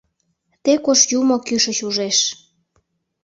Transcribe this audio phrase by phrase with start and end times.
[0.63, 2.17] Тек Ош Юмо кÿшыч ужеш